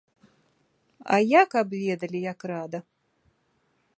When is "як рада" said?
2.31-2.79